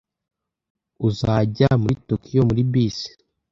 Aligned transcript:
Uzajya 1.07 1.67
muri 1.81 1.93
Tokiyo 2.07 2.41
muri 2.49 2.61
bisi? 2.71 3.09